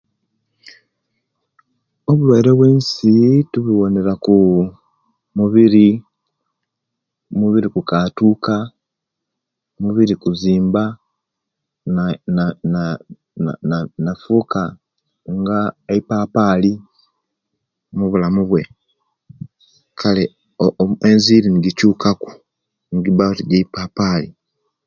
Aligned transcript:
Obulwaire 2.09 2.49
obwensi 2.53 3.11
tubuwonera 3.51 4.13
ku 4.23 4.35
mubiri, 5.37 5.87
mubiri 7.39 7.67
kukatuka, 7.75 8.55
mubiri 9.81 10.13
kuzimba, 10.21 10.83
na 11.95 12.05
na 12.35 12.45
na 13.43 13.49
nafuka 14.05 14.61
nga 15.37 15.59
eipapali 15.93 16.71
mubulamubwe 17.97 18.61
kale 19.99 20.23
enziri 21.09 21.47
nijikyukaki 21.51 22.31
negiba 22.91 23.25
oti 23.31 23.43
jeipapali 23.51 24.29